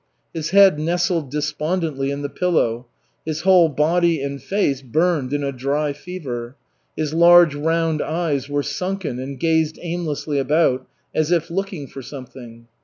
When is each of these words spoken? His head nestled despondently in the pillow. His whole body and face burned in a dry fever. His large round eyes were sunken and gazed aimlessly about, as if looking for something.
His 0.33 0.49
head 0.49 0.79
nestled 0.79 1.29
despondently 1.29 2.09
in 2.09 2.23
the 2.23 2.27
pillow. 2.29 2.87
His 3.23 3.41
whole 3.41 3.69
body 3.69 4.19
and 4.19 4.41
face 4.41 4.81
burned 4.81 5.31
in 5.31 5.43
a 5.43 5.51
dry 5.51 5.93
fever. 5.93 6.55
His 6.97 7.13
large 7.13 7.53
round 7.53 8.01
eyes 8.01 8.49
were 8.49 8.63
sunken 8.63 9.19
and 9.19 9.39
gazed 9.39 9.77
aimlessly 9.79 10.39
about, 10.39 10.87
as 11.13 11.29
if 11.31 11.51
looking 11.51 11.85
for 11.85 12.01
something. 12.01 12.65